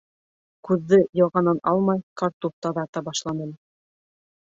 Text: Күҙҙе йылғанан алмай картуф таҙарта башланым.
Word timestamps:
Күҙҙе 0.67 0.97
йылғанан 1.19 1.59
алмай 1.71 2.01
картуф 2.21 2.55
таҙарта 2.67 3.05
башланым. 3.11 3.53